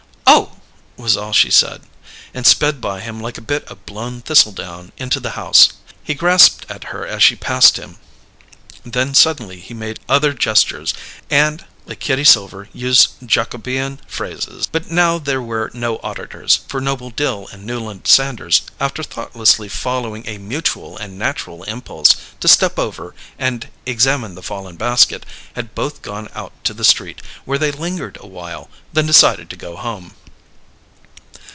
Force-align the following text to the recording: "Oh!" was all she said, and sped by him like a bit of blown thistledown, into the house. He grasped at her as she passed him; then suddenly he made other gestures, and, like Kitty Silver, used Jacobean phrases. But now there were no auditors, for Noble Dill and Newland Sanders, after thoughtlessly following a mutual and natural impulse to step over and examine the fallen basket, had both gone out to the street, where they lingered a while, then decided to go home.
"Oh!" 0.95 1.03
was 1.07 1.17
all 1.17 1.33
she 1.33 1.49
said, 1.49 1.81
and 2.31 2.45
sped 2.45 2.79
by 2.79 3.01
him 3.01 3.19
like 3.19 3.37
a 3.39 3.41
bit 3.41 3.65
of 3.67 3.85
blown 3.87 4.21
thistledown, 4.21 4.91
into 4.97 5.19
the 5.19 5.31
house. 5.31 5.69
He 6.03 6.13
grasped 6.13 6.63
at 6.69 6.85
her 6.85 7.05
as 7.07 7.23
she 7.23 7.35
passed 7.35 7.75
him; 7.77 7.97
then 8.85 9.15
suddenly 9.15 9.59
he 9.59 9.73
made 9.73 9.99
other 10.07 10.31
gestures, 10.33 10.93
and, 11.29 11.65
like 11.87 11.99
Kitty 11.99 12.23
Silver, 12.23 12.69
used 12.71 13.09
Jacobean 13.25 13.99
phrases. 14.07 14.67
But 14.71 14.91
now 14.91 15.17
there 15.17 15.41
were 15.41 15.71
no 15.73 15.97
auditors, 16.03 16.59
for 16.67 16.79
Noble 16.79 17.09
Dill 17.09 17.47
and 17.51 17.65
Newland 17.65 18.05
Sanders, 18.05 18.61
after 18.79 19.01
thoughtlessly 19.01 19.67
following 19.69 20.25
a 20.27 20.37
mutual 20.37 20.97
and 20.99 21.17
natural 21.17 21.63
impulse 21.63 22.15
to 22.39 22.47
step 22.47 22.77
over 22.77 23.15
and 23.39 23.69
examine 23.87 24.35
the 24.35 24.43
fallen 24.43 24.75
basket, 24.75 25.25
had 25.55 25.73
both 25.73 26.03
gone 26.03 26.29
out 26.35 26.53
to 26.65 26.75
the 26.75 26.85
street, 26.85 27.23
where 27.43 27.57
they 27.57 27.71
lingered 27.71 28.19
a 28.21 28.27
while, 28.27 28.69
then 28.93 29.07
decided 29.07 29.49
to 29.49 29.55
go 29.55 29.75
home. 29.75 30.13